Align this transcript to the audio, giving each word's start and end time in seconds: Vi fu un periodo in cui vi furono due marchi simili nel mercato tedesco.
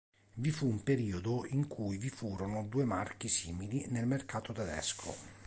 Vi 0.33 0.49
fu 0.49 0.65
un 0.67 0.81
periodo 0.81 1.45
in 1.45 1.67
cui 1.67 1.97
vi 1.99 2.09
furono 2.09 2.63
due 2.63 2.85
marchi 2.85 3.27
simili 3.27 3.85
nel 3.89 4.07
mercato 4.07 4.51
tedesco. 4.51 5.13